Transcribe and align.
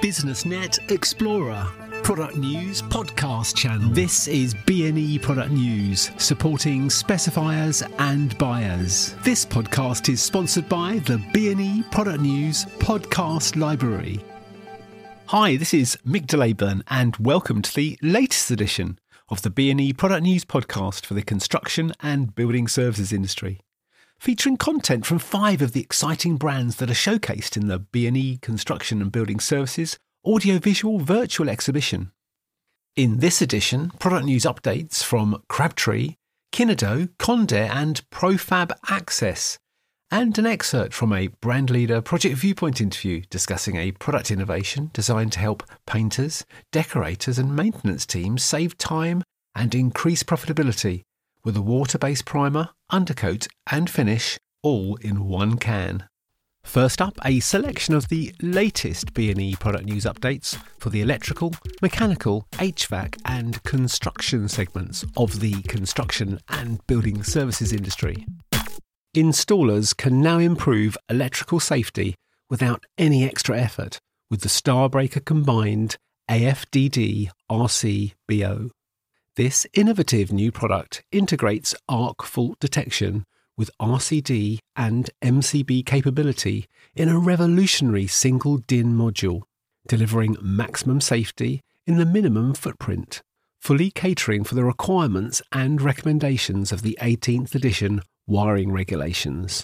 BusinessNet 0.00 0.92
Explorer. 0.92 1.66
Product 2.04 2.36
News 2.36 2.82
podcast 2.82 3.56
channel. 3.56 3.90
This 3.90 4.28
is 4.28 4.54
BNE 4.54 5.20
Product 5.20 5.50
News, 5.50 6.12
supporting 6.18 6.88
specifiers 6.88 7.82
and 7.98 8.38
buyers. 8.38 9.16
This 9.24 9.44
podcast 9.44 10.08
is 10.08 10.22
sponsored 10.22 10.68
by 10.68 11.00
the 11.00 11.16
BNE 11.34 11.90
Product 11.90 12.20
News 12.20 12.64
podcast 12.78 13.56
library. 13.56 14.20
Hi, 15.26 15.56
this 15.56 15.74
is 15.74 15.98
Mick 16.06 16.26
DeLayburn, 16.26 16.82
and 16.86 17.16
welcome 17.16 17.60
to 17.60 17.74
the 17.74 17.98
latest 18.00 18.52
edition 18.52 19.00
of 19.28 19.42
the 19.42 19.50
BNE 19.50 19.96
Product 19.96 20.22
News 20.22 20.44
podcast 20.44 21.04
for 21.04 21.14
the 21.14 21.22
construction 21.22 21.92
and 22.00 22.36
building 22.36 22.68
services 22.68 23.12
industry 23.12 23.60
featuring 24.18 24.56
content 24.56 25.06
from 25.06 25.18
five 25.18 25.62
of 25.62 25.72
the 25.72 25.80
exciting 25.80 26.36
brands 26.36 26.76
that 26.76 26.90
are 26.90 26.94
showcased 26.94 27.56
in 27.56 27.68
the 27.68 27.78
B&E 27.78 28.38
Construction 28.38 29.00
and 29.00 29.12
Building 29.12 29.40
Services 29.40 29.98
audiovisual 30.24 30.98
virtual 30.98 31.48
exhibition. 31.48 32.12
In 32.96 33.18
this 33.18 33.40
edition, 33.40 33.90
product 33.98 34.26
news 34.26 34.42
updates 34.42 35.02
from 35.02 35.42
Crabtree, 35.48 36.16
Kinedo, 36.52 37.08
Condair, 37.18 37.70
and 37.70 38.02
Profab 38.10 38.72
Access, 38.88 39.58
and 40.10 40.36
an 40.38 40.46
excerpt 40.46 40.92
from 40.94 41.12
a 41.12 41.28
brand 41.28 41.70
leader 41.70 42.00
project 42.00 42.36
viewpoint 42.36 42.80
interview 42.80 43.22
discussing 43.30 43.76
a 43.76 43.92
product 43.92 44.30
innovation 44.30 44.90
designed 44.92 45.32
to 45.32 45.38
help 45.38 45.62
painters, 45.86 46.44
decorators, 46.72 47.38
and 47.38 47.54
maintenance 47.54 48.04
teams 48.04 48.42
save 48.42 48.76
time 48.78 49.22
and 49.54 49.74
increase 49.74 50.22
profitability 50.22 51.02
with 51.44 51.56
a 51.56 51.62
water-based 51.62 52.24
primer, 52.24 52.70
undercoat 52.90 53.46
and 53.70 53.88
finish 53.88 54.38
all 54.62 54.96
in 54.96 55.28
one 55.28 55.56
can. 55.56 56.08
First 56.64 57.00
up, 57.00 57.18
a 57.24 57.40
selection 57.40 57.94
of 57.94 58.08
the 58.08 58.34
latest 58.42 59.14
BNE 59.14 59.58
product 59.58 59.86
news 59.86 60.04
updates 60.04 60.60
for 60.78 60.90
the 60.90 61.00
electrical, 61.00 61.54
mechanical, 61.80 62.46
HVAC 62.52 63.16
and 63.24 63.62
construction 63.62 64.48
segments 64.48 65.04
of 65.16 65.40
the 65.40 65.62
construction 65.62 66.38
and 66.48 66.86
building 66.86 67.22
services 67.22 67.72
industry. 67.72 68.26
Installers 69.16 69.96
can 69.96 70.20
now 70.20 70.38
improve 70.38 70.98
electrical 71.08 71.58
safety 71.58 72.14
without 72.50 72.84
any 72.98 73.24
extra 73.24 73.58
effort 73.58 73.98
with 74.30 74.42
the 74.42 74.48
Starbreaker 74.48 75.24
combined 75.24 75.96
AFDD 76.30 77.30
RCBO. 77.50 78.70
This 79.38 79.68
innovative 79.72 80.32
new 80.32 80.50
product 80.50 81.04
integrates 81.12 81.72
arc 81.88 82.24
fault 82.24 82.58
detection 82.58 83.24
with 83.56 83.70
RCD 83.80 84.58
and 84.74 85.10
MCB 85.22 85.86
capability 85.86 86.66
in 86.96 87.08
a 87.08 87.20
revolutionary 87.20 88.08
single 88.08 88.56
DIN 88.56 88.94
module, 88.94 89.42
delivering 89.86 90.36
maximum 90.42 91.00
safety 91.00 91.60
in 91.86 91.98
the 91.98 92.04
minimum 92.04 92.52
footprint, 92.52 93.22
fully 93.60 93.92
catering 93.92 94.42
for 94.42 94.56
the 94.56 94.64
requirements 94.64 95.40
and 95.52 95.80
recommendations 95.80 96.72
of 96.72 96.82
the 96.82 96.98
18th 97.00 97.54
edition 97.54 98.00
wiring 98.26 98.72
regulations. 98.72 99.62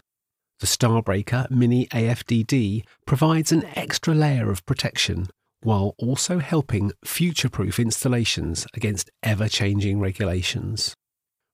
The 0.61 0.69
Starbreaker 0.69 1.51
Mini 1.51 1.87
AFDD 1.89 2.85
provides 3.07 3.51
an 3.51 3.65
extra 3.75 4.15
layer 4.15 4.53
of 4.53 4.65
protection 4.67 5.27
while 5.65 5.95
also 5.99 6.39
helping 6.39 6.93
future 7.05 7.49
proof 7.49 7.81
installations 7.81 8.67
against 8.75 9.11
ever 9.23 9.49
changing 9.49 9.99
regulations. 9.99 10.95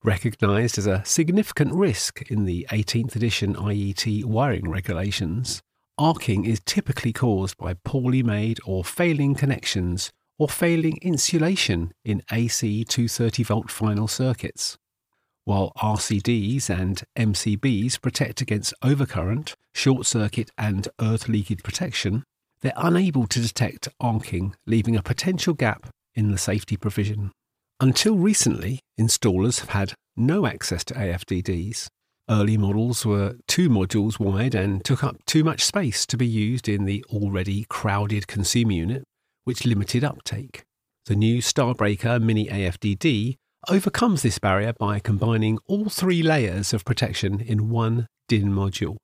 Recognised 0.03 0.79
as 0.79 0.87
a 0.87 1.05
significant 1.05 1.73
risk 1.73 2.23
in 2.31 2.45
the 2.45 2.67
18th 2.71 3.15
edition 3.15 3.55
IET 3.55 4.25
wiring 4.25 4.69
regulations, 4.69 5.61
arcing 5.97 6.45
is 6.45 6.61
typically 6.65 7.13
caused 7.13 7.57
by 7.57 7.75
poorly 7.85 8.23
made 8.23 8.59
or 8.67 8.85
failing 8.85 9.35
connections 9.35 10.11
or 10.39 10.49
failing 10.49 10.99
insulation 11.03 11.93
in 12.05 12.23
AC 12.33 12.85
230 12.85 13.43
volt 13.45 13.71
final 13.71 14.09
circuits. 14.09 14.77
While 15.45 15.73
RCDs 15.79 16.69
and 16.69 17.03
MCBs 17.17 18.01
protect 18.01 18.41
against 18.41 18.75
overcurrent, 18.83 19.55
short 19.75 20.07
circuit, 20.07 20.51
and 20.59 20.89
earth 21.01 21.29
leakage 21.29 21.63
protection, 21.63 22.25
they're 22.63 22.73
unable 22.77 23.27
to 23.27 23.41
detect 23.41 23.89
arcing, 24.01 24.55
leaving 24.67 24.97
a 24.97 25.03
potential 25.03 25.55
gap 25.55 25.89
in 26.15 26.31
the 26.31 26.39
safety 26.39 26.77
provision. 26.77 27.33
Until 27.81 28.17
recently, 28.17 28.81
installers 29.01 29.61
have 29.61 29.71
had 29.71 29.95
no 30.17 30.47
access 30.47 30.85
to 30.85 30.95
AFDDs. 30.95 31.89
Early 32.29 32.57
models 32.57 33.07
were 33.07 33.37
two 33.49 33.69
modules 33.69 34.21
wide 34.21 34.55
and 34.55 34.85
took 34.85 35.03
up 35.03 35.17
too 35.27 35.43
much 35.43 35.65
space 35.65 36.07
to 36.07 36.17
be 36.17 36.27
used 36.27 36.69
in 36.69 36.85
the 36.85 37.05
already 37.09 37.65
crowded 37.69 38.27
consumer 38.27 38.73
unit, 38.73 39.05
which 39.45 39.65
limited 39.65 40.05
uptake. 40.05 40.63
The 41.07 41.17
new 41.17 41.39
Starbreaker 41.39 42.23
Mini 42.23 42.47
AFDD 42.47 43.37
overcomes 43.69 44.23
this 44.23 44.39
barrier 44.39 44.75
by 44.79 45.01
combining 45.01 45.59
all 45.67 45.89
three 45.89 46.23
layers 46.23 46.73
of 46.73 46.85
protection 46.85 47.41
in 47.41 47.71
one 47.71 48.07
DIN 48.29 48.51
module. 48.51 48.97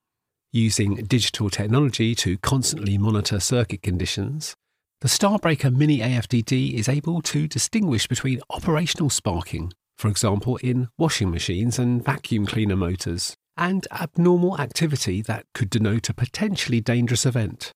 Using 0.56 0.94
digital 0.94 1.50
technology 1.50 2.14
to 2.14 2.38
constantly 2.38 2.96
monitor 2.96 3.40
circuit 3.40 3.82
conditions, 3.82 4.54
the 5.02 5.06
Starbreaker 5.06 5.70
Mini 5.70 5.98
AFDD 5.98 6.72
is 6.72 6.88
able 6.88 7.20
to 7.20 7.46
distinguish 7.46 8.06
between 8.06 8.40
operational 8.48 9.10
sparking, 9.10 9.74
for 9.98 10.08
example 10.08 10.56
in 10.62 10.88
washing 10.96 11.30
machines 11.30 11.78
and 11.78 12.02
vacuum 12.02 12.46
cleaner 12.46 12.74
motors, 12.74 13.36
and 13.58 13.86
abnormal 13.90 14.58
activity 14.58 15.20
that 15.20 15.44
could 15.52 15.68
denote 15.68 16.08
a 16.08 16.14
potentially 16.14 16.80
dangerous 16.80 17.26
event. 17.26 17.70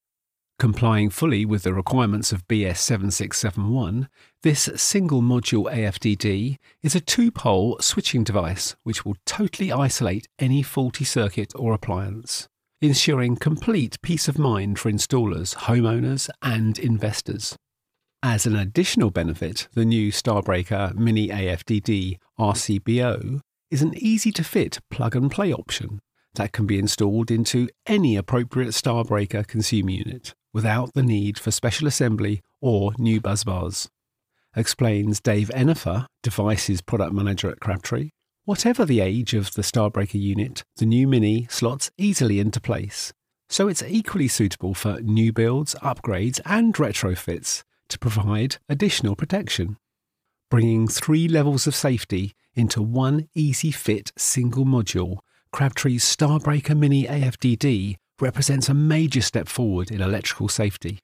Complying 0.59 1.11
fully 1.11 1.45
with 1.45 1.65
the 1.65 1.75
requirements 1.75 2.33
of 2.33 2.49
BS 2.49 2.79
7671, 2.79 4.09
this 4.43 4.71
single 4.77 5.21
module 5.21 5.71
AFDD 5.71 6.57
is 6.83 6.95
a 6.95 7.01
two 7.01 7.31
pole 7.31 7.77
switching 7.83 8.25
device 8.25 8.75
which 8.85 9.05
will 9.05 9.17
totally 9.27 9.71
isolate 9.71 10.29
any 10.39 10.63
faulty 10.63 11.05
circuit 11.05 11.53
or 11.55 11.75
appliance 11.75 12.49
ensuring 12.81 13.37
complete 13.37 14.01
peace 14.01 14.27
of 14.27 14.39
mind 14.39 14.79
for 14.79 14.91
installers, 14.91 15.55
homeowners, 15.55 16.31
and 16.43 16.79
investors. 16.79 17.57
As 18.23 18.47
an 18.47 18.57
additional 18.57 19.11
benefit, 19.11 19.69
the 19.73 19.85
new 19.85 20.11
Starbreaker 20.11 20.95
Mini 20.95 21.29
AFDD 21.29 22.19
RCBO 22.39 23.41
is 23.71 23.83
an 23.83 23.95
easy 23.97 24.33
to 24.33 24.45
fit 24.45 24.79
plug 24.91 25.15
and 25.15 25.31
play 25.31 25.53
option 25.53 26.01
that 26.35 26.53
can 26.53 26.67
be 26.67 26.79
installed 26.79 27.31
into 27.31 27.69
any 27.87 28.17
appropriate 28.17 28.71
Starbreaker 28.71 29.47
consumer 29.47 29.91
unit 29.91 30.35
without 30.53 30.95
the 30.95 31.03
need 31.03 31.39
for 31.39 31.51
special 31.51 31.87
assembly 31.87 32.41
or 32.61 32.93
new 32.99 33.21
busbars. 33.21 33.89
Explains 34.57 35.21
Dave 35.21 35.51
Ennifer, 35.55 36.07
Devices 36.23 36.81
Product 36.81 37.13
Manager 37.13 37.51
at 37.51 37.61
Crabtree, 37.61 38.11
Whatever 38.51 38.83
the 38.85 38.99
age 38.99 39.33
of 39.33 39.55
the 39.55 39.63
Starbreaker 39.63 40.21
unit, 40.21 40.65
the 40.79 40.85
new 40.85 41.07
Mini 41.07 41.47
slots 41.49 41.93
easily 41.97 42.41
into 42.41 42.61
place, 42.61 43.13
so 43.49 43.69
it's 43.69 43.85
equally 43.85 44.27
suitable 44.27 44.75
for 44.75 45.01
new 45.03 45.33
builds, 45.33 45.77
upgrades, 45.77 46.41
and 46.45 46.75
retrofits 46.75 47.63
to 47.91 47.99
provide 48.01 48.57
additional 48.69 49.15
protection. 49.15 49.77
Bringing 50.51 50.89
three 50.89 51.29
levels 51.29 51.69
of 51.69 51.77
safety 51.77 52.33
into 52.57 52.83
one 52.83 53.29
easy 53.37 53.71
fit 53.71 54.11
single 54.19 54.65
module, 54.65 55.19
Crabtree's 55.53 56.03
Starbreaker 56.03 56.77
Mini 56.77 57.05
AFDD 57.05 57.99
represents 58.21 58.69
a 58.69 58.75
major 58.75 59.23
step 59.23 59.47
forward 59.47 59.93
in 59.93 60.03
electrical 60.03 60.49
safety. 60.49 60.99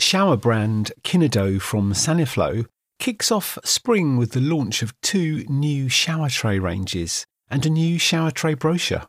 Shower 0.00 0.36
brand 0.36 0.92
Kinedo 1.02 1.60
from 1.60 1.92
Saniflo 1.92 2.66
kicks 2.98 3.32
off 3.32 3.58
spring 3.64 4.16
with 4.16 4.32
the 4.32 4.40
launch 4.40 4.82
of 4.82 4.92
two 5.00 5.44
new 5.48 5.88
shower 5.88 6.28
tray 6.28 6.58
ranges 6.58 7.26
and 7.50 7.64
a 7.66 7.70
new 7.70 7.98
shower 7.98 8.30
tray 8.30 8.54
brochure, 8.54 9.06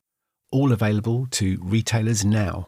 all 0.52 0.72
available 0.72 1.28
to 1.32 1.60
retailers 1.62 2.26
now. 2.26 2.68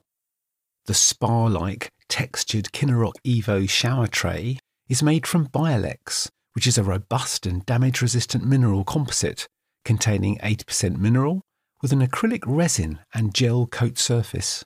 The 0.86 0.94
spa 0.94 1.46
like 1.46 1.90
textured 2.10 2.66
Kineroc 2.66 3.14
Evo 3.26 3.68
shower 3.70 4.08
tray 4.08 4.60
is 4.88 5.02
made 5.02 5.26
from 5.26 5.48
Biolex, 5.48 6.30
which 6.54 6.68
is 6.68 6.78
a 6.78 6.84
robust 6.84 7.46
and 7.46 7.66
damage 7.66 8.02
resistant 8.02 8.46
mineral 8.46 8.84
composite 8.84 9.48
containing 9.84 10.38
80% 10.40 10.98
mineral 10.98 11.42
with 11.86 11.94
an 11.94 12.02
acrylic 12.02 12.42
resin 12.48 12.98
and 13.14 13.36
gel 13.36 13.68
coat 13.68 14.00
surface. 14.00 14.66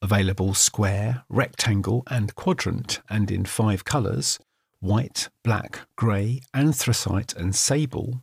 Available 0.00 0.54
square, 0.54 1.24
rectangle, 1.28 2.04
and 2.08 2.32
quadrant, 2.36 3.00
and 3.10 3.28
in 3.28 3.44
five 3.44 3.84
colours 3.84 4.38
white, 4.78 5.28
black, 5.42 5.80
grey, 5.96 6.40
anthracite, 6.54 7.34
and 7.34 7.56
sable. 7.56 8.22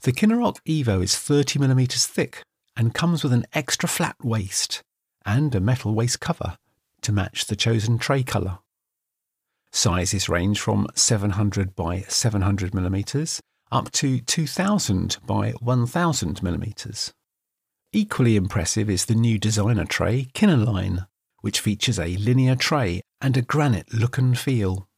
The 0.00 0.12
Kineroc 0.12 0.60
Evo 0.66 1.04
is 1.04 1.12
30mm 1.12 2.06
thick 2.06 2.42
and 2.74 2.94
comes 2.94 3.22
with 3.22 3.34
an 3.34 3.44
extra 3.52 3.86
flat 3.86 4.16
waste 4.22 4.80
and 5.26 5.54
a 5.54 5.60
metal 5.60 5.94
waste 5.94 6.20
cover 6.20 6.56
to 7.02 7.12
match 7.12 7.44
the 7.44 7.56
chosen 7.56 7.98
tray 7.98 8.22
colour. 8.22 8.60
Sizes 9.72 10.26
range 10.26 10.58
from 10.58 10.86
700 10.94 11.76
by 11.76 12.00
700 12.08 12.72
millimeters 12.72 13.42
up 13.70 13.90
to 13.90 14.20
2000 14.20 15.18
by 15.26 15.50
1000 15.60 16.42
millimeters. 16.42 17.12
Equally 17.94 18.36
impressive 18.36 18.88
is 18.88 19.04
the 19.04 19.14
new 19.14 19.38
designer 19.38 19.84
tray 19.84 20.28
Kineline, 20.32 21.06
which 21.42 21.60
features 21.60 21.98
a 21.98 22.16
linear 22.16 22.56
tray 22.56 23.02
and 23.20 23.36
a 23.36 23.42
granite 23.42 23.92
look 23.92 24.16
and 24.16 24.38
feel. 24.38 24.88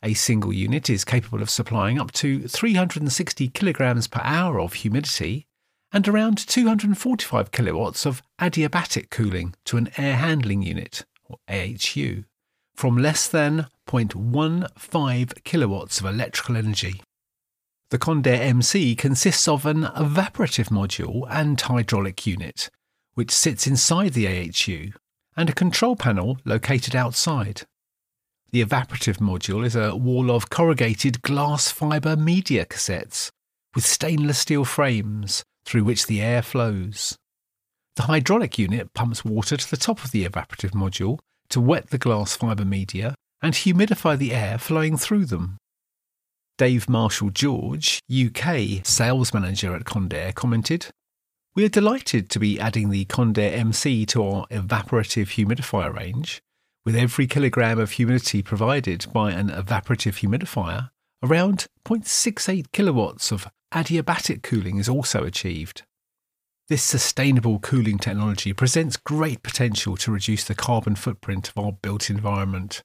A 0.04 0.14
single 0.14 0.52
unit 0.52 0.90
is 0.90 1.06
capable 1.06 1.42
of 1.42 1.50
supplying 1.50 1.98
up 1.98 2.12
to 2.12 2.46
360 2.46 3.48
kilograms 3.48 4.10
per 4.10 4.20
hour 4.22 4.60
of 4.60 4.74
humidity 4.74 5.48
and 5.94 6.08
around 6.08 6.40
245 6.40 7.52
kilowatts 7.52 8.06
of 8.06 8.24
adiabatic 8.42 9.12
cooling 9.12 9.54
to 9.64 9.78
an 9.78 9.90
air 9.96 10.16
handling 10.16 10.64
unit, 10.64 11.06
or 11.24 11.38
AHU, 11.48 12.24
from 12.76 12.98
less 12.98 13.28
than 13.28 13.68
0.15 13.88 15.44
kilowatts 15.44 16.00
of 16.00 16.08
electrical 16.08 16.58
energy. 16.58 17.00
The 17.92 18.00
Condair 18.00 18.40
MC 18.40 18.96
consists 18.96 19.48
of 19.48 19.68
an 19.68 19.84
evaporative 19.84 20.70
module 20.70 21.28
and 21.30 21.62
hydraulic 21.62 22.26
unit, 22.26 22.72
which 23.14 23.30
sits 23.30 23.68
inside 23.68 24.14
the 24.14 24.28
AHU, 24.28 24.94
and 25.38 25.48
a 25.48 25.54
control 25.54 25.96
panel 25.96 26.40
located 26.44 26.96
outside. 26.96 27.62
The 28.50 28.66
evaporative 28.66 29.18
module 29.18 29.64
is 29.64 29.76
a 29.76 29.96
wall 29.96 30.32
of 30.32 30.50
corrugated 30.50 31.22
glass 31.22 31.70
fibre 31.70 32.16
media 32.16 32.66
cassettes 32.66 33.30
with 33.76 33.86
stainless 33.86 34.40
steel 34.40 34.66
frames 34.66 35.44
through 35.66 35.84
which 35.84 36.08
the 36.08 36.22
air 36.22 36.42
flows. 36.42 37.18
The 37.96 38.04
hydraulic 38.04 38.58
unit 38.58 38.94
pumps 38.94 39.24
water 39.24 39.58
to 39.58 39.70
the 39.70 39.78
top 39.78 40.04
of 40.04 40.12
the 40.12 40.26
evaporative 40.26 40.72
module 40.72 41.20
to 41.50 41.62
wet 41.62 41.90
the 41.90 41.98
glass 41.98 42.36
fibre 42.36 42.66
media 42.66 43.16
and 43.42 43.54
humidify 43.54 44.18
the 44.18 44.34
air 44.34 44.58
flowing 44.58 44.98
through 44.98 45.26
them. 45.26 45.58
Dave 46.58 46.88
Marshall 46.88 47.30
George, 47.30 48.00
UK 48.12 48.86
sales 48.86 49.34
manager 49.34 49.76
at 49.76 49.86
Condair, 49.86 50.34
commented 50.34 50.88
We 51.56 51.66
are 51.66 51.70
delighted 51.70 52.30
to 52.32 52.40
be 52.40 52.60
adding 52.60 52.90
the 52.90 53.06
Condair 53.06 53.54
MC 53.54 54.06
to 54.08 54.24
our 54.24 54.48
evaporative 54.48 55.34
humidifier 55.36 55.96
range 55.96 56.42
with 56.86 56.96
every 56.96 57.28
kilogram 57.28 57.80
of 57.80 57.92
humidity 57.92 58.42
provided 58.42 59.06
by 59.14 59.32
an 59.32 59.50
evaporative 59.50 60.20
humidifier, 60.20 60.90
around 61.24 61.66
0.68 61.86 62.72
kilowatts 62.74 63.32
of 63.32 63.48
adiabatic 63.74 64.44
cooling 64.44 64.78
is 64.78 64.88
also 64.88 65.24
achieved. 65.24 65.84
This 66.70 66.84
sustainable 66.84 67.60
cooling 67.60 67.98
technology 67.98 68.54
presents 68.54 68.96
great 68.96 69.44
potential 69.44 69.98
to 69.98 70.12
reduce 70.12 70.46
the 70.46 70.56
carbon 70.56 70.96
footprint 70.96 71.50
of 71.50 71.58
our 71.58 71.74
built 71.74 72.10
environment. 72.10 72.82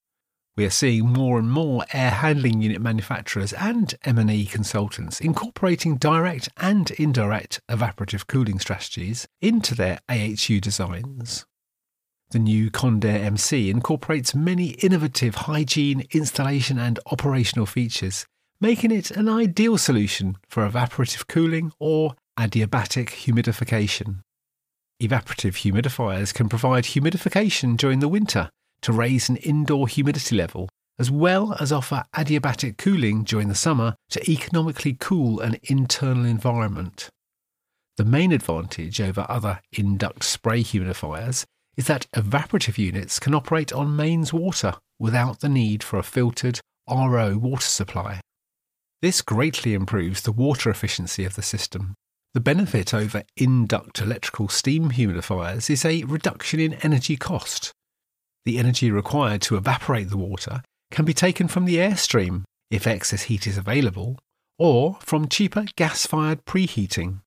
We 0.56 0.64
are 0.64 0.70
seeing 0.70 1.10
more 1.10 1.38
and 1.38 1.48
more 1.48 1.84
air 1.92 2.10
handling 2.10 2.60
unit 2.60 2.80
manufacturers 2.80 3.52
and 3.52 3.94
M&E 4.04 4.46
consultants 4.46 5.20
incorporating 5.20 5.96
direct 5.98 6.48
and 6.56 6.90
indirect 6.92 7.60
evaporative 7.70 8.26
cooling 8.26 8.58
strategies 8.58 9.28
into 9.40 9.76
their 9.76 10.00
AHU 10.08 10.60
designs. 10.60 11.46
The 12.30 12.40
new 12.40 12.70
Condair 12.72 13.20
MC 13.20 13.70
incorporates 13.70 14.34
many 14.34 14.70
innovative 14.70 15.36
hygiene, 15.36 16.06
installation, 16.10 16.78
and 16.78 16.98
operational 17.06 17.64
features, 17.64 18.26
making 18.60 18.90
it 18.90 19.10
an 19.12 19.28
ideal 19.28 19.78
solution 19.78 20.36
for 20.48 20.68
evaporative 20.68 21.26
cooling 21.28 21.72
or 21.78 22.14
adiabatic 22.38 23.08
humidification. 23.08 24.20
Evaporative 25.00 25.54
humidifiers 25.62 26.34
can 26.34 26.48
provide 26.48 26.84
humidification 26.84 27.76
during 27.76 28.00
the 28.00 28.08
winter 28.08 28.50
to 28.82 28.92
raise 28.92 29.28
an 29.28 29.36
indoor 29.36 29.86
humidity 29.86 30.34
level, 30.34 30.68
as 30.98 31.10
well 31.10 31.56
as 31.60 31.70
offer 31.70 32.02
adiabatic 32.16 32.76
cooling 32.78 33.22
during 33.22 33.48
the 33.48 33.54
summer 33.54 33.94
to 34.10 34.30
economically 34.30 34.96
cool 34.98 35.40
an 35.40 35.56
internal 35.64 36.24
environment. 36.24 37.08
The 37.96 38.04
main 38.04 38.32
advantage 38.32 39.00
over 39.00 39.24
other 39.28 39.60
induct 39.72 40.24
spray 40.24 40.62
humidifiers 40.62 41.44
is 41.76 41.86
that 41.86 42.06
evaporative 42.16 42.76
units 42.76 43.20
can 43.20 43.34
operate 43.34 43.72
on 43.72 43.94
mains 43.94 44.32
water 44.32 44.74
without 44.98 45.40
the 45.40 45.48
need 45.48 45.84
for 45.84 45.98
a 45.98 46.02
filtered 46.02 46.60
RO 46.88 47.38
water 47.38 47.66
supply. 47.66 48.20
This 49.00 49.22
greatly 49.22 49.74
improves 49.74 50.22
the 50.22 50.32
water 50.32 50.70
efficiency 50.70 51.24
of 51.24 51.36
the 51.36 51.42
system. 51.42 51.94
The 52.34 52.40
benefit 52.40 52.92
over 52.92 53.22
induct 53.36 54.00
electrical 54.00 54.48
steam 54.48 54.90
humidifiers 54.90 55.70
is 55.70 55.84
a 55.84 56.02
reduction 56.04 56.58
in 56.58 56.74
energy 56.74 57.16
cost. 57.16 57.72
The 58.44 58.58
energy 58.58 58.90
required 58.90 59.40
to 59.42 59.56
evaporate 59.56 60.10
the 60.10 60.16
water 60.16 60.62
can 60.90 61.04
be 61.04 61.14
taken 61.14 61.48
from 61.48 61.64
the 61.64 61.76
airstream 61.76 62.42
if 62.70 62.86
excess 62.86 63.24
heat 63.24 63.46
is 63.46 63.56
available, 63.56 64.18
or 64.58 64.98
from 65.00 65.28
cheaper 65.28 65.66
gas 65.76 66.06
fired 66.06 66.44
preheating. 66.44 67.20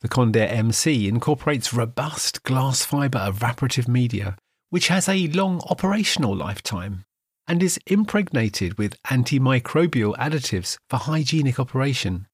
The 0.00 0.08
Condair 0.08 0.50
MC 0.50 1.08
incorporates 1.08 1.72
robust 1.72 2.42
glass 2.42 2.84
fibre 2.84 3.18
evaporative 3.18 3.88
media, 3.88 4.36
which 4.70 4.88
has 4.88 5.08
a 5.08 5.28
long 5.28 5.60
operational 5.68 6.36
lifetime 6.36 7.04
and 7.48 7.62
is 7.62 7.80
impregnated 7.86 8.76
with 8.76 9.02
antimicrobial 9.04 10.14
additives 10.16 10.76
for 10.90 10.98
hygienic 10.98 11.58
operation. 11.58 12.26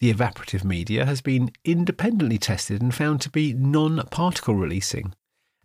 The 0.00 0.12
evaporative 0.12 0.64
media 0.64 1.04
has 1.04 1.20
been 1.20 1.52
independently 1.64 2.38
tested 2.38 2.80
and 2.80 2.94
found 2.94 3.20
to 3.20 3.30
be 3.30 3.52
non 3.52 4.02
particle 4.10 4.54
releasing 4.54 5.12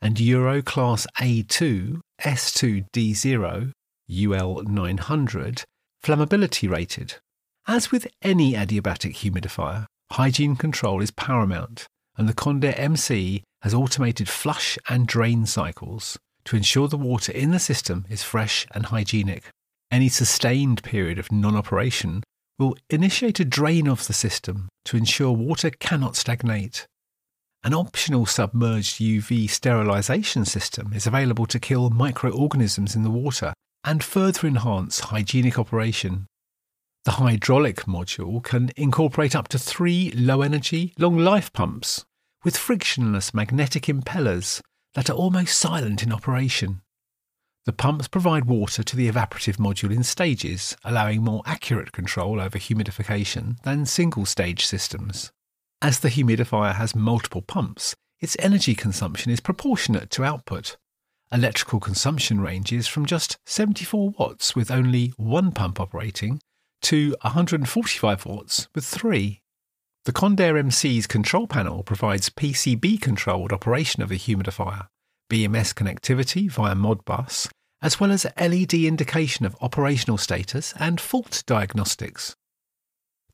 and 0.01 0.20
Euro 0.20 0.62
Class 0.62 1.08
A2 1.20 2.00
S2D0 2.22 3.72
UL 4.12 4.63
900 4.63 5.63
flammability 6.03 6.70
rated. 6.70 7.15
As 7.68 7.91
with 7.91 8.08
any 8.22 8.53
adiabatic 8.53 9.15
humidifier, 9.15 9.86
hygiene 10.12 10.56
control 10.56 11.01
is 11.01 11.12
paramount, 11.12 11.86
and 12.18 12.27
the 12.27 12.34
Condair 12.34 12.77
MC 12.79 13.44
has 13.62 13.74
automated 13.74 14.29
flush 14.29 14.77
and 14.88 15.06
drain 15.06 15.46
cycles 15.46 16.18
to 16.50 16.56
ensure 16.56 16.88
the 16.88 16.98
water 16.98 17.32
in 17.32 17.51
the 17.51 17.60
system 17.60 18.08
is 18.10 18.24
fresh 18.24 18.65
and 18.72 18.88
hygienic. 18.88 19.51
Any 19.91 20.10
sustained 20.10 20.82
period 20.82 21.20
of 21.20 21.32
non 21.32 21.56
operation 21.56 22.24
will 22.58 22.75
initiate 22.89 23.39
a 23.39 23.46
drain 23.46 23.88
of 23.88 24.08
the 24.08 24.13
system 24.13 24.68
to 24.86 24.98
ensure 24.98 25.32
water 25.32 25.70
cannot 25.70 26.15
stagnate. 26.15 26.88
An 27.63 27.75
optional 27.75 28.25
submerged 28.25 29.00
UV 29.00 29.48
sterilisation 29.48 30.44
system 30.44 30.91
is 30.91 31.06
available 31.06 31.46
to 31.46 31.60
kill 31.60 31.91
microorganisms 31.91 32.96
in 32.96 33.03
the 33.03 33.12
water 33.12 33.53
and 33.84 34.03
further 34.03 34.48
enhance 34.48 35.01
hygienic 35.01 35.60
operation. 35.60 36.25
The 37.06 37.12
hydraulic 37.12 37.82
module 37.82 38.44
can 38.44 38.72
incorporate 38.75 39.36
up 39.36 39.50
to 39.50 39.60
three 39.60 40.10
low 40.15 40.41
energy, 40.41 40.96
long 40.98 41.20
life 41.20 41.53
pumps 41.53 42.06
with 42.44 42.58
frictionless 42.58 43.36
magnetic 43.36 43.84
impellers 43.84 44.62
that 44.93 45.10
are 45.10 45.13
almost 45.13 45.58
silent 45.58 46.03
in 46.03 46.12
operation. 46.12 46.81
The 47.65 47.74
pumps 47.74 48.08
provide 48.08 48.46
water 48.46 48.84
to 48.84 48.96
the 48.96 49.10
evaporative 49.12 49.58
module 49.58 49.93
in 49.93 50.03
stages, 50.03 50.75
allowing 50.84 51.24
more 51.24 51.43
accurate 51.46 51.91
control 51.91 52.39
over 52.39 52.58
humidification 52.58 53.62
than 53.62 53.86
single 53.86 54.25
stage 54.25 54.65
systems. 54.65 55.31
As 55.81 56.00
the 56.00 56.10
humidifier 56.10 56.75
has 56.75 56.96
multiple 56.96 57.41
pumps, 57.41 57.96
its 58.19 58.36
energy 58.39 58.75
consumption 58.75 59.31
is 59.31 59.39
proportionate 59.39 60.10
to 60.12 60.24
output. 60.24 60.77
Electrical 61.31 61.79
consumption 61.79 62.41
ranges 62.41 62.88
from 62.88 63.05
just 63.05 63.38
74 63.46 64.10
watts 64.17 64.55
with 64.55 64.72
only 64.72 65.13
one 65.17 65.51
pump 65.51 65.79
operating 65.79 66.41
to 66.81 67.15
145 67.22 68.25
watts 68.25 68.67
with 68.74 68.84
three. 68.84 69.41
The 70.06 70.13
Condair 70.13 70.58
MC's 70.58 71.08
control 71.08 71.46
panel 71.46 71.84
provides 71.84 72.29
PCB 72.29 73.01
controlled 73.01 73.51
operation 73.51 74.01
of 74.01 74.10
the 74.10 74.18
humidifier, 74.18 74.88
BMS 75.29 75.74
connectivity 75.74 76.50
via 76.50 76.74
Modbus, 76.74 77.50
as 77.82 78.00
well 78.00 78.12
as 78.12 78.25
LED 78.39 78.74
indication 78.74 79.46
of 79.46 79.58
operational 79.62 80.18
status 80.18 80.74
and 80.79 81.01
fault 81.01 81.44
diagnostics. 81.46 82.36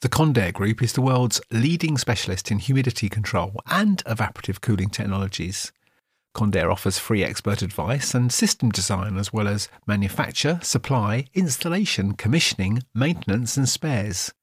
The 0.02 0.10
Condair 0.10 0.52
Group 0.52 0.82
is 0.82 0.94
the 0.94 1.02
world's 1.02 1.40
leading 1.52 1.98
specialist 2.00 2.52
in 2.52 2.60
humidity 2.60 3.10
control 3.10 3.62
and 3.68 4.04
evaporative 4.06 4.60
cooling 4.60 4.90
technologies. 4.90 5.72
Condair 6.36 6.72
offers 6.72 7.00
free 7.00 7.24
expert 7.24 7.62
advice 7.62 8.14
and 8.14 8.34
system 8.34 8.72
design, 8.72 9.18
as 9.18 9.32
well 9.32 9.48
as 9.48 9.70
manufacture, 9.88 10.60
supply, 10.64 11.28
installation, 11.34 12.14
commissioning, 12.14 12.82
maintenance, 12.94 13.56
and 13.56 13.70
spares. 13.70 14.34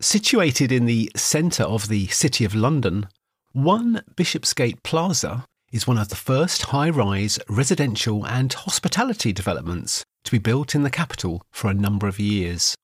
Situated 0.00 0.72
in 0.72 0.84
the 0.84 1.10
centre 1.16 1.64
of 1.64 1.88
the 1.88 2.06
City 2.08 2.44
of 2.44 2.54
London, 2.54 3.08
One 3.52 4.02
Bishopsgate 4.14 4.82
Plaza 4.82 5.46
is 5.70 5.86
one 5.86 5.98
of 5.98 6.08
the 6.08 6.16
first 6.16 6.62
high 6.62 6.88
rise 6.88 7.38
residential 7.48 8.26
and 8.26 8.52
hospitality 8.52 9.32
developments 9.32 10.04
to 10.24 10.30
be 10.30 10.38
built 10.38 10.74
in 10.74 10.82
the 10.82 10.90
capital 10.90 11.42
for 11.50 11.70
a 11.70 11.74
number 11.74 12.08
of 12.08 12.18
years. 12.18 12.74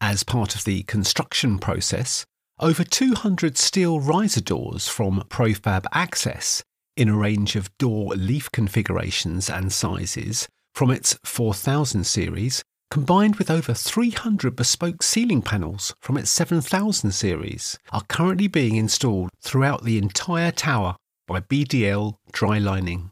As 0.00 0.22
part 0.22 0.54
of 0.54 0.64
the 0.64 0.82
construction 0.84 1.58
process, 1.58 2.24
over 2.58 2.84
200 2.84 3.56
steel 3.56 4.00
riser 4.00 4.40
doors 4.40 4.88
from 4.88 5.24
Profab 5.28 5.86
Access 5.92 6.62
in 6.96 7.08
a 7.08 7.16
range 7.16 7.56
of 7.56 7.76
door 7.78 8.14
leaf 8.14 8.50
configurations 8.50 9.50
and 9.50 9.72
sizes 9.72 10.48
from 10.74 10.90
its 10.90 11.18
4000 11.24 12.04
series, 12.04 12.62
combined 12.90 13.36
with 13.36 13.50
over 13.50 13.74
300 13.74 14.56
bespoke 14.56 15.02
ceiling 15.02 15.42
panels 15.42 15.94
from 16.00 16.16
its 16.16 16.30
7000 16.30 17.12
series, 17.12 17.78
are 17.92 18.02
currently 18.08 18.48
being 18.48 18.76
installed 18.76 19.30
throughout 19.42 19.84
the 19.84 19.98
entire 19.98 20.50
tower 20.50 20.96
by 21.26 21.40
BDL 21.40 22.18
Dry 22.32 22.58
Lining. 22.58 23.10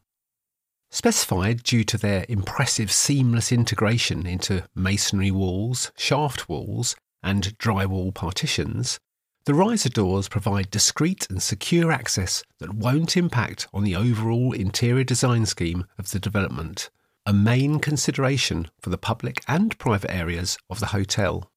Specified 0.90 1.64
due 1.64 1.83
to 1.85 1.99
their 1.99 2.25
impressive 2.28 2.92
seamless 2.92 3.50
integration 3.50 4.26
into 4.26 4.64
masonry 4.75 5.33
walls, 5.33 5.90
shaft 5.97 6.49
walls, 6.49 6.94
and 7.23 7.59
drywall 7.59 8.14
partitions, 8.14 9.00
the 9.47 9.54
riser 9.54 9.88
doors 9.88 10.28
provide 10.28 10.71
discreet 10.71 11.26
and 11.28 11.42
secure 11.42 11.90
access 11.90 12.44
that 12.61 12.75
won't 12.75 13.16
impact 13.16 13.66
on 13.75 13.83
the 13.83 13.97
overall 13.97 14.52
interior 14.52 15.04
design 15.04 15.44
scheme 15.44 15.85
of 15.99 16.12
the 16.12 16.21
development, 16.21 16.90
a 17.26 17.33
main 17.33 17.80
consideration 17.80 18.68
for 18.80 18.90
the 18.90 18.97
public 18.97 19.42
and 19.49 19.76
private 19.78 20.11
areas 20.11 20.56
of 20.71 20.78
the 20.80 20.87
hotel. 20.87 21.50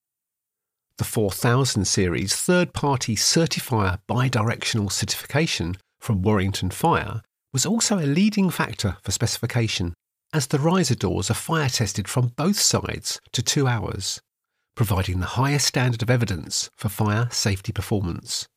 The 0.97 1.03
4000 1.03 1.85
series 1.85 2.35
third 2.35 2.73
party 2.73 3.15
certifier 3.15 3.99
bidirectional 4.09 4.91
certification 4.91 5.77
from 5.99 6.21
Warrington 6.21 6.69
Fire 6.69 7.21
was 7.53 7.65
also 7.65 7.97
a 7.99 8.05
leading 8.05 8.49
factor 8.49 8.97
for 9.03 9.11
specification, 9.11 9.93
as 10.33 10.47
the 10.47 10.59
riser 10.59 10.95
doors 10.95 11.31
are 11.31 11.35
fire 11.35 11.69
tested 11.69 12.07
from 12.07 12.33
both 12.35 12.59
sides 12.59 13.19
to 13.31 13.41
two 13.41 13.67
hours 13.67 14.21
providing 14.77 15.19
the 15.19 15.25
highest 15.25 15.65
standard 15.65 16.03
of 16.03 16.09
evidence 16.09 16.69
for 16.77 16.87
fire 16.87 17.27
safety 17.31 17.73
performance. 17.73 18.47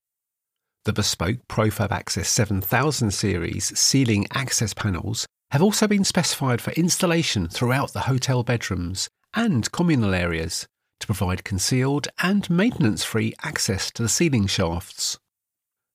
The 0.85 0.92
bespoke 0.92 1.38
Profab 1.49 1.90
Access 1.90 2.28
7000 2.28 3.11
series 3.11 3.76
ceiling 3.78 4.26
access 4.35 4.75
panels 4.75 5.26
have 5.50 5.62
also 5.62 5.88
been 5.88 6.04
specified 6.04 6.61
for 6.61 6.73
installation 6.73 7.49
throughout 7.49 7.94
the 7.94 8.00
hotel 8.00 8.42
bedrooms 8.42 9.09
and 9.35 9.73
communal 9.73 10.14
areas 10.14 10.66
to 11.00 11.06
provide 11.06 11.42
concealed 11.42 12.09
and 12.23 12.49
maintenance 12.50 13.02
free 13.02 13.32
access 13.42 13.90
to 13.92 14.02
the 14.02 14.09
ceiling 14.09 14.47
shafts. 14.47 15.18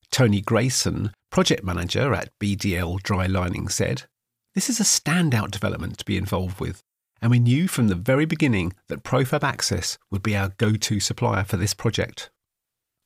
Tony 0.10 0.42
Grayson, 0.42 1.12
project 1.36 1.66
manager 1.66 2.14
at 2.14 2.32
BDL 2.40 3.04
Dry 3.04 3.26
Lining, 3.28 3.68
said, 3.68 4.04
This 4.54 4.70
is 4.70 4.80
a 4.80 4.84
standout 4.84 5.52
development 5.52 5.98
to 5.98 6.06
be 6.06 6.16
involved 6.16 6.62
with 6.62 6.82
and 7.22 7.30
we 7.30 7.40
knew 7.40 7.68
from 7.68 7.90
the 7.90 7.96
very 7.96 8.26
beginning 8.26 8.72
that 8.88 9.04
Profab 9.04 9.44
Access 9.44 9.98
would 10.10 10.24
be 10.24 10.34
our 10.34 10.54
go 10.58 10.76
to 10.76 11.00
supplier 11.02 11.44
for 11.44 11.58
this 11.58 11.74
project. 11.74 12.30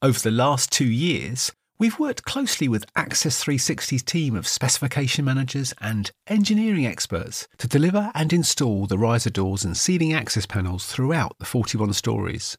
Over 0.04 0.20
the 0.20 0.30
last 0.30 0.72
two 0.72 0.86
years, 0.86 1.52
we've 1.80 1.98
worked 1.98 2.24
closely 2.24 2.68
with 2.68 2.86
Access 2.96 3.44
360's 3.44 4.04
team 4.04 4.36
of 4.36 4.48
specification 4.48 5.26
managers 5.26 5.74
and 5.82 6.12
engineering 6.28 6.86
experts 6.86 7.48
to 7.58 7.68
deliver 7.68 8.12
and 8.14 8.32
install 8.32 8.86
the 8.86 9.00
riser 9.00 9.32
doors 9.32 9.64
and 9.64 9.76
ceiling 9.76 10.14
access 10.14 10.46
panels 10.46 10.86
throughout 10.86 11.36
the 11.40 11.46
41 11.46 11.94
stories. 11.94 12.56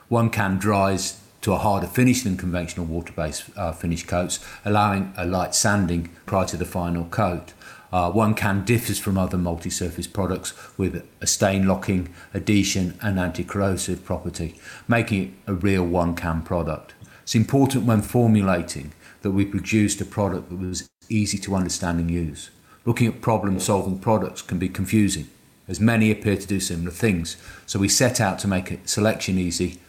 One 0.08 0.28
can 0.28 0.58
dries 0.58 1.18
to 1.40 1.54
a 1.54 1.56
harder 1.56 1.86
finish 1.86 2.22
than 2.22 2.36
conventional 2.36 2.84
water-based 2.84 3.44
uh, 3.56 3.72
finish 3.72 4.04
coats, 4.04 4.38
allowing 4.66 5.14
a 5.16 5.24
light 5.24 5.54
sanding 5.54 6.10
prior 6.26 6.44
to 6.48 6.58
the 6.58 6.66
final 6.66 7.06
coat. 7.06 7.54
Uh, 7.90 8.10
one 8.10 8.34
can 8.34 8.66
differs 8.66 8.98
from 8.98 9.16
other 9.16 9.38
multi-surface 9.38 10.06
products 10.06 10.52
with 10.76 11.02
a 11.22 11.26
stain 11.26 11.66
locking, 11.66 12.14
adhesion 12.34 12.98
and 13.00 13.18
anti-corrosive 13.18 14.04
property, 14.04 14.56
making 14.86 15.22
it 15.22 15.30
a 15.46 15.54
real 15.54 15.86
one 15.86 16.14
can 16.14 16.42
product. 16.42 16.92
It's 17.22 17.34
important 17.34 17.86
when 17.86 18.02
formulating 18.02 18.92
that 19.22 19.30
we 19.30 19.46
produced 19.46 20.02
a 20.02 20.04
product 20.04 20.50
that 20.50 20.58
was 20.58 20.90
easy 21.10 21.36
to 21.38 21.54
understand 21.54 22.00
and 22.00 22.10
use. 22.10 22.50
Looking 22.86 23.08
at 23.08 23.20
problem 23.20 23.60
solving 23.60 23.98
products 23.98 24.40
can 24.40 24.58
be 24.58 24.68
confusing, 24.68 25.28
as 25.68 25.78
many 25.80 26.10
appear 26.10 26.36
to 26.36 26.46
do 26.46 26.60
similar 26.60 26.90
things, 26.90 27.36
so 27.66 27.78
we 27.78 27.88
set 27.88 28.20
out 28.20 28.38
to 28.40 28.48
make 28.48 28.88
selection 28.88 29.38
easy, 29.38 29.80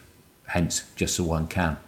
hence 0.48 0.84
just 0.94 1.16
so 1.16 1.24
one 1.24 1.46
can. 1.46 1.78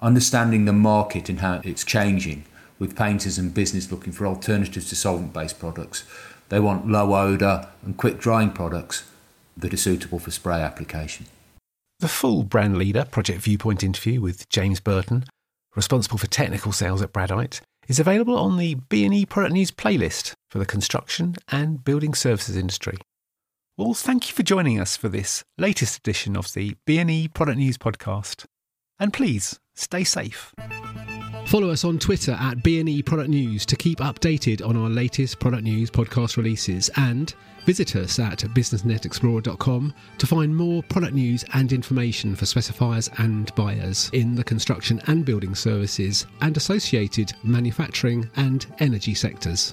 Understanding 0.00 0.64
the 0.64 0.72
market 0.72 1.28
and 1.28 1.40
how 1.40 1.60
it's 1.64 1.84
changing 1.84 2.44
with 2.78 2.96
painters 2.96 3.38
and 3.38 3.54
business 3.54 3.90
looking 3.90 4.12
for 4.12 4.26
alternatives 4.26 4.88
to 4.88 4.96
solvent 4.96 5.32
based 5.32 5.58
products. 5.58 6.04
They 6.48 6.60
want 6.60 6.88
low 6.88 7.14
odour 7.14 7.68
and 7.84 7.96
quick 7.96 8.18
drying 8.18 8.50
products 8.50 9.04
that 9.56 9.74
are 9.74 9.78
suitable 9.78 10.18
for 10.18 10.30
spray 10.30 10.60
application. 10.60 11.26
The 12.00 12.08
full 12.08 12.44
brand 12.44 12.78
leader 12.78 13.04
project 13.04 13.40
viewpoint 13.40 13.82
interview 13.82 14.20
with 14.20 14.48
James 14.48 14.78
Burton, 14.78 15.24
responsible 15.74 16.18
for 16.18 16.28
technical 16.28 16.70
sales 16.70 17.02
at 17.02 17.12
Bradite, 17.12 17.60
is 17.88 17.98
available 17.98 18.38
on 18.38 18.58
the 18.58 18.74
B&E 18.74 19.26
Product 19.26 19.52
News 19.52 19.70
playlist 19.70 20.34
for 20.50 20.58
the 20.58 20.66
construction 20.66 21.34
and 21.50 21.82
building 21.82 22.14
services 22.14 22.56
industry. 22.56 22.98
Well, 23.76 23.94
thank 23.94 24.28
you 24.28 24.34
for 24.34 24.42
joining 24.42 24.80
us 24.80 24.96
for 24.96 25.08
this 25.08 25.42
latest 25.56 25.98
edition 25.98 26.36
of 26.36 26.52
the 26.52 26.76
B&E 26.84 27.28
Product 27.28 27.58
News 27.58 27.78
podcast. 27.78 28.44
And 29.00 29.12
please 29.12 29.58
stay 29.74 30.04
safe. 30.04 30.52
Follow 31.48 31.70
us 31.70 31.82
on 31.82 31.98
Twitter 31.98 32.32
at 32.32 32.58
BNE 32.58 33.06
Product 33.06 33.30
News 33.30 33.64
to 33.64 33.74
keep 33.74 34.00
updated 34.00 34.62
on 34.62 34.76
our 34.76 34.90
latest 34.90 35.40
product 35.40 35.62
news 35.62 35.90
podcast 35.90 36.36
releases 36.36 36.90
and 36.96 37.32
visit 37.64 37.96
us 37.96 38.18
at 38.18 38.40
businessnetexplorer.com 38.40 39.94
to 40.18 40.26
find 40.26 40.54
more 40.54 40.82
product 40.82 41.14
news 41.14 41.46
and 41.54 41.72
information 41.72 42.36
for 42.36 42.44
specifiers 42.44 43.08
and 43.24 43.54
buyers 43.54 44.10
in 44.12 44.34
the 44.34 44.44
construction 44.44 45.00
and 45.06 45.24
building 45.24 45.54
services 45.54 46.26
and 46.42 46.54
associated 46.58 47.32
manufacturing 47.42 48.28
and 48.36 48.66
energy 48.80 49.14
sectors. 49.14 49.72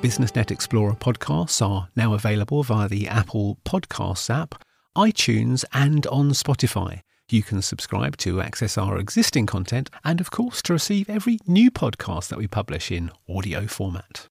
BusinessNet 0.00 0.50
Explorer 0.50 0.94
podcasts 0.94 1.60
are 1.60 1.90
now 1.94 2.14
available 2.14 2.62
via 2.62 2.88
the 2.88 3.06
Apple 3.06 3.58
Podcasts 3.66 4.30
app, 4.30 4.64
iTunes, 4.96 5.62
and 5.74 6.06
on 6.06 6.30
Spotify. 6.30 7.02
You 7.32 7.42
can 7.42 7.62
subscribe 7.62 8.18
to 8.18 8.42
access 8.42 8.76
our 8.76 8.98
existing 8.98 9.46
content 9.46 9.88
and, 10.04 10.20
of 10.20 10.30
course, 10.30 10.60
to 10.62 10.74
receive 10.74 11.08
every 11.08 11.38
new 11.46 11.70
podcast 11.70 12.28
that 12.28 12.38
we 12.38 12.46
publish 12.46 12.92
in 12.92 13.10
audio 13.26 13.66
format. 13.66 14.28